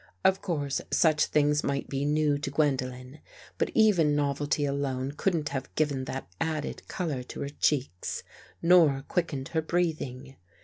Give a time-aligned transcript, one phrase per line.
[0.25, 3.19] Of course such things might be new to Gwendolen,
[3.59, 8.23] but even novelty alone couldn't have given that added color to her cheeks
[8.63, 10.37] nor quickened her breathing.